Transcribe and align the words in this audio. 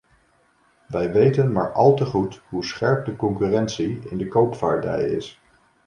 Wij 0.87 1.11
weten 1.11 1.51
maar 1.51 1.71
al 1.71 1.95
te 1.95 2.05
goed 2.05 2.41
hoe 2.49 2.65
scherp 2.65 3.05
de 3.05 3.15
concurrentie 3.15 3.99
in 4.09 4.17
de 4.17 4.27
koopvaardij 4.27 5.03
is. 5.09 5.41